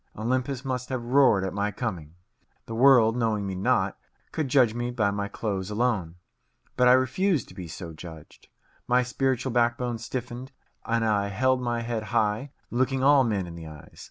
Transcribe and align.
Olympus 0.17 0.65
must 0.65 0.89
have 0.89 1.03
roared 1.03 1.43
at 1.43 1.53
my 1.53 1.69
coming. 1.69 2.15
The 2.65 2.73
world, 2.73 3.15
knowing 3.15 3.45
me 3.45 3.53
not, 3.53 3.99
could 4.31 4.47
judge 4.47 4.73
me 4.73 4.89
by 4.89 5.11
my 5.11 5.27
clothes 5.27 5.69
alone. 5.69 6.15
But 6.75 6.87
I 6.87 6.93
refused 6.93 7.47
to 7.49 7.53
be 7.53 7.67
so 7.67 7.93
judged. 7.93 8.47
My 8.87 9.03
spiritual 9.03 9.51
backbone 9.51 9.99
stiffened, 9.99 10.53
and 10.87 11.05
I 11.05 11.27
held 11.27 11.61
my 11.61 11.81
head 11.83 12.05
high, 12.05 12.49
looking 12.71 13.03
all 13.03 13.23
men 13.23 13.45
in 13.45 13.53
the 13.53 13.67
eyes. 13.67 13.99